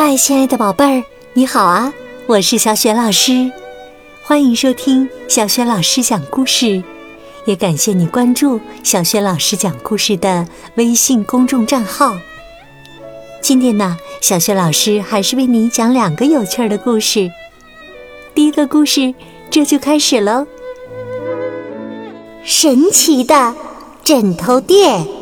[0.00, 1.92] 嗨，亲爱的宝贝儿，你好啊！
[2.28, 3.50] 我是小雪老师，
[4.22, 6.80] 欢迎收听小雪老师讲故事，
[7.46, 12.16] 也感谢你关注小雪老师讲故事的微信公众账号。
[13.42, 17.28] 今天呢，小雪老师还是为你讲两个有趣的故事。
[18.36, 19.12] 第一个故事，
[19.50, 20.46] 这就开始喽。
[22.44, 23.52] 神奇的
[24.04, 25.17] 枕头店。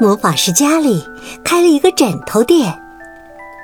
[0.00, 1.04] 魔法师家里
[1.42, 2.80] 开了一个枕头店，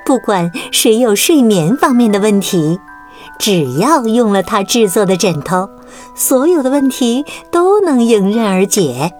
[0.05, 2.77] 不管谁有睡眠方面的问题，
[3.39, 5.69] 只要用了他制作的枕头，
[6.13, 9.13] 所有的问题都能迎刃而解。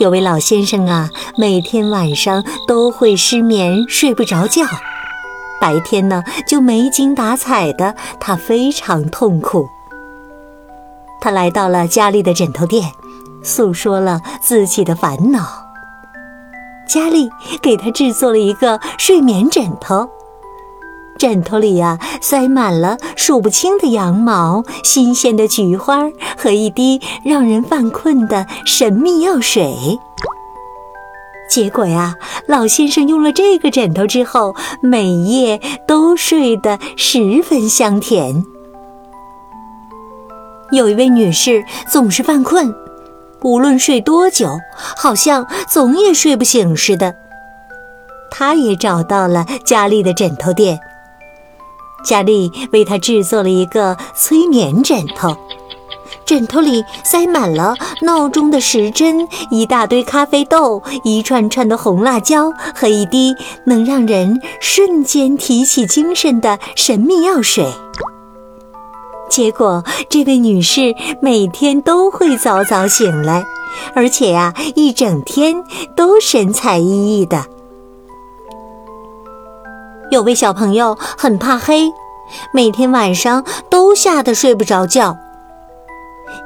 [0.00, 4.64] 有位老先生啊，每天晚上都会失眠，睡不着觉，
[5.60, 9.68] 白天呢就没精打采的，他非常痛苦。
[11.20, 12.90] 他来到了家里的枕头店。
[13.46, 15.46] 诉说了自己的烦恼。
[16.86, 17.30] 佳丽
[17.62, 20.08] 给他制作了一个睡眠枕头，
[21.18, 29.98] 枕头里呀塞满了数不清的羊毛、新鲜的菊花和一滴让人犯困的神秘药水。
[31.48, 32.14] 结果呀，
[32.46, 38.44] 老先生用了这个枕头之后，每夜都睡得十分香甜。
[40.72, 42.74] 有一位女士总是犯困。
[43.46, 44.58] 无论睡多久，
[44.96, 47.14] 好像总也睡不醒似的。
[48.28, 50.80] 他也找到了佳丽的枕头店，
[52.04, 55.36] 佳丽为他制作了一个催眠枕头，
[56.24, 63.32] 枕头里塞满了闹钟的时针、一大堆咖啡豆、一串串的红辣椒和一滴
[63.66, 67.72] 能让人瞬间提起精神的神秘药水。
[69.28, 73.44] 结果，这位女士每天都会早早醒来，
[73.94, 75.62] 而且呀，一整天
[75.94, 77.44] 都神采奕奕的。
[80.10, 81.92] 有位小朋友很怕黑，
[82.54, 85.16] 每天晚上都吓得睡不着觉。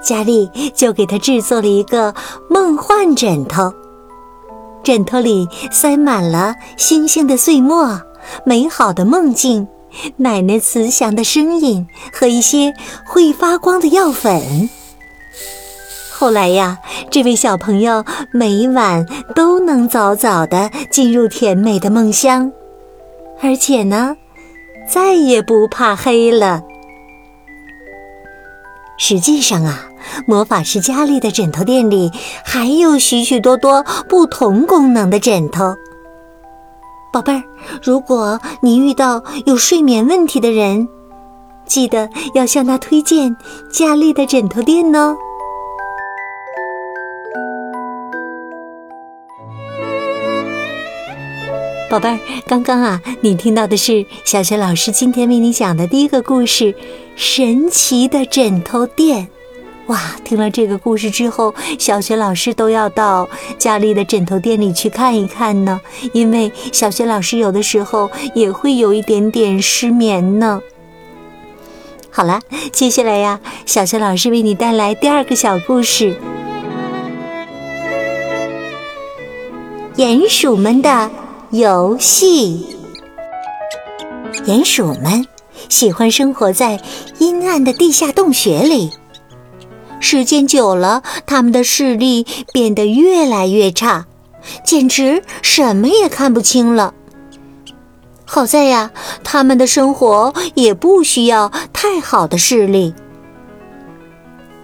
[0.02, 2.14] 佳丽就给他制作了一个
[2.48, 3.72] 梦幻枕头，
[4.82, 8.00] 枕头里塞满了星星的碎末，
[8.44, 9.68] 美好的梦境。
[10.16, 12.74] 奶奶慈祥的声音和一些
[13.04, 14.68] 会发光的药粉。
[16.10, 16.78] 后来呀，
[17.10, 22.52] 这位小朋友每晚都能早早的进入甜美的梦乡，
[23.40, 24.16] 而且呢，
[24.86, 26.62] 再也不怕黑了。
[28.98, 29.88] 实际上啊，
[30.26, 32.10] 魔法师佳丽的枕头店里
[32.44, 35.74] 还有许许多多不同功能的枕头。
[37.12, 37.42] 宝贝儿，
[37.82, 40.88] 如果你遇到有睡眠问题的人，
[41.66, 43.36] 记得要向他推荐
[43.72, 45.16] 佳丽的枕头店哦。
[51.90, 56.72] 宝贝儿，刚刚啊，你听到的是小雪老师今天为你讲的第一个故事——
[57.16, 59.28] 神奇的枕头店。
[59.86, 65.80] 哇，听了这个故事之后，小学老师都要到佳丽的枕头店里去看一看呢。
[66.12, 70.60] 因为小学老师有的时候也会有一点点失眠呢。
[72.08, 76.16] 好了，接下来呀，小学老师为你带来第二个小故事：
[79.96, 81.10] 鼹鼠们的
[81.50, 82.76] 游戏。
[84.44, 85.26] 鼹鼠们
[85.68, 86.80] 喜欢生活在
[87.18, 88.90] 阴暗的地下洞穴里。
[90.12, 94.06] 时间久了，他们的视力变得越来越差，
[94.64, 96.94] 简直什么也看不清了。
[98.24, 98.90] 好在呀，
[99.22, 102.92] 他们的生活也不需要太好的视力。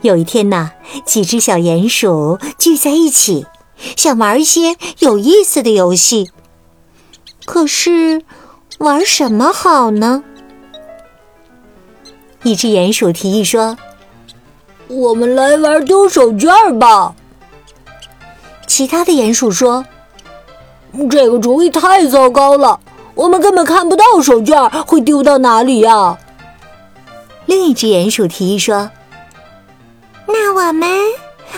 [0.00, 0.72] 有一天呐，
[1.04, 3.46] 几只小鼹鼠聚在一起，
[3.96, 6.28] 想玩一些有意思的游戏。
[7.44, 8.22] 可是，
[8.78, 10.24] 玩什么好呢？
[12.42, 13.78] 一只鼹鼠提议说。
[14.88, 17.14] 我们来玩丢手绢吧。
[18.66, 19.84] 其他的鼹鼠说
[21.10, 22.78] ：“这个主意太糟糕了，
[23.14, 26.18] 我们根本看不到手绢会丢到哪里呀。”
[27.46, 28.90] 另一只鼹鼠提议说
[30.26, 30.88] ：“那我们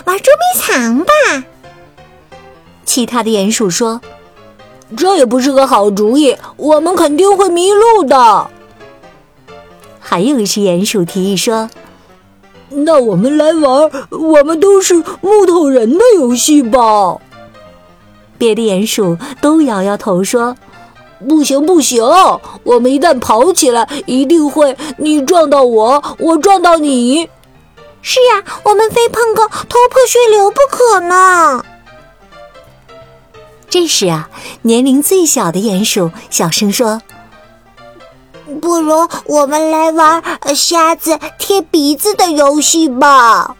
[0.05, 1.43] 玩捉迷藏吧。”
[2.85, 4.01] 其他的鼹鼠说
[4.97, 8.49] ：“这也不是个好主意，我们肯定会迷路的。”
[9.99, 11.69] 还有一只鼹鼠提议说。
[12.69, 17.17] 那我们来玩我们都是木头人的游戏吧。
[18.37, 20.55] 别的鼹鼠都摇摇头说
[21.27, 22.03] ：“不行不行，
[22.63, 27.29] 我们一旦跑起来，一定会你撞到我，我撞到你。
[28.01, 31.65] 是呀，我们非碰个头破血流不可呢。”
[33.69, 34.29] 这时啊，
[34.61, 37.01] 年龄最小的鼹鼠小声说
[38.61, 40.23] ：“不如我们来玩
[40.55, 43.55] 瞎子贴鼻子的游戏吧！”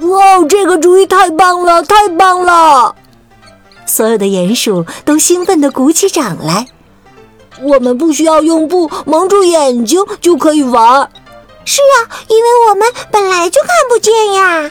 [0.00, 2.94] 哇，这个主意太棒了，太棒了！
[3.84, 6.68] 所有的鼹鼠都兴奋地鼓起掌来。
[7.60, 11.10] 我们不需要用布蒙住眼睛就可以玩。
[11.64, 14.70] 是啊，因为我们本来就看不见呀。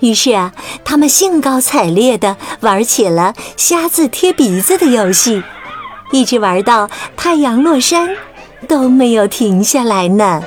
[0.00, 0.52] 于是啊，
[0.84, 5.42] 他们兴高采烈地玩起了瞎子贴鼻子的游戏，
[6.12, 8.08] 一直玩到太阳落山，
[8.68, 10.42] 都没有停下来呢。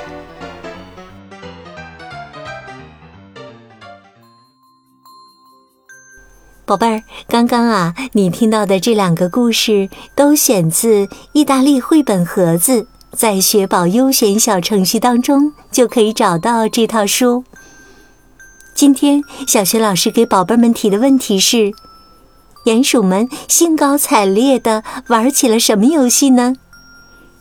[6.64, 17.42] 宝贝儿，刚刚啊，你听到的这两个故事都选自意大利绘本盒子，在学宝优选小程序当中就可以找到这套书。
[18.72, 21.72] 今天小学老师给宝贝们提的问题是：
[22.64, 26.54] 鼹鼠们兴高采烈地玩起了什么游戏呢？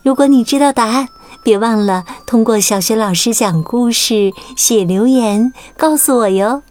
[0.02, 1.10] 如果你知道答案，
[1.44, 6.64] 别忘了通过小学老师讲故事写留言告诉我哟。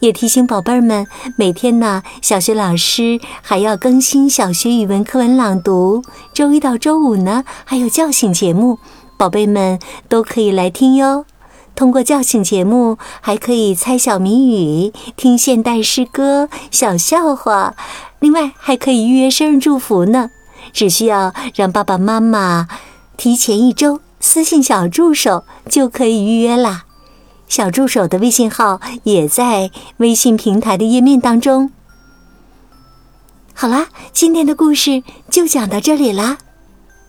[0.00, 1.06] 也提醒宝贝儿们，
[1.36, 6.02] 每天呢，小学老师还要更新小学语文课文朗读。
[6.32, 8.78] 周一到周五呢，还有叫醒节目，
[9.18, 11.24] 宝贝们都可以来听哟。
[11.76, 17.74] 通过叫醒节目，还可以猜小谜语、听现代诗歌、小笑话，
[18.18, 20.30] 另外还可以预约生日祝福呢。
[20.72, 22.66] 只需要让爸爸妈妈
[23.16, 26.84] 提前一周私信小助手，就可以预约啦。
[27.46, 31.70] 小助手的微信号也在微信平台的页面当中。
[33.52, 36.38] 好啦，今天的故事就讲到这里啦，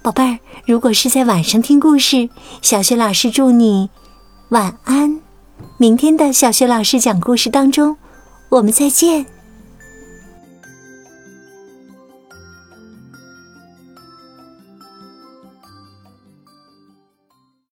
[0.03, 0.39] 宝贝儿。
[0.65, 2.29] 如果是在晚上听故事，
[2.61, 3.89] 小雪老师祝你
[4.49, 5.19] 晚安。
[5.77, 7.97] 明天的小学老师讲故事当中，
[8.47, 9.25] 我们再见。